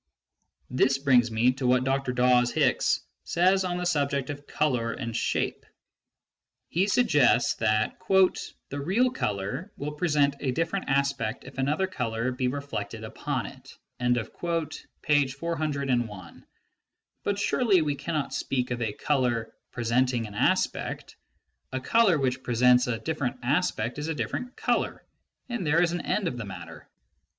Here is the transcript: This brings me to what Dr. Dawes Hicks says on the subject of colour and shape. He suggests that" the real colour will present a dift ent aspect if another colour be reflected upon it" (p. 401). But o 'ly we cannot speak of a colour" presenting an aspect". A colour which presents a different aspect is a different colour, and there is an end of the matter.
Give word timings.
This 0.71 0.97
brings 0.97 1.29
me 1.29 1.51
to 1.51 1.67
what 1.67 1.83
Dr. 1.83 2.11
Dawes 2.11 2.51
Hicks 2.51 3.01
says 3.23 3.63
on 3.63 3.77
the 3.77 3.85
subject 3.85 4.31
of 4.31 4.47
colour 4.47 4.93
and 4.93 5.15
shape. 5.15 5.63
He 6.69 6.87
suggests 6.87 7.53
that" 7.57 7.99
the 8.69 8.79
real 8.79 9.11
colour 9.11 9.71
will 9.77 9.91
present 9.91 10.37
a 10.39 10.49
dift 10.51 10.73
ent 10.73 10.85
aspect 10.89 11.43
if 11.43 11.59
another 11.59 11.85
colour 11.85 12.31
be 12.31 12.47
reflected 12.47 13.03
upon 13.03 13.45
it" 13.45 13.77
(p. 14.01 15.27
401). 15.27 16.45
But 17.21 17.53
o 17.53 17.57
'ly 17.59 17.81
we 17.81 17.93
cannot 17.93 18.33
speak 18.33 18.71
of 18.71 18.81
a 18.81 18.93
colour" 18.93 19.53
presenting 19.71 20.25
an 20.25 20.33
aspect". 20.33 21.15
A 21.73 21.79
colour 21.79 22.17
which 22.17 22.41
presents 22.41 22.87
a 22.87 22.97
different 22.97 23.37
aspect 23.43 23.99
is 23.99 24.07
a 24.07 24.15
different 24.15 24.55
colour, 24.55 25.05
and 25.47 25.63
there 25.63 25.83
is 25.83 25.91
an 25.91 26.01
end 26.01 26.27
of 26.27 26.37
the 26.37 26.45
matter. 26.45 26.89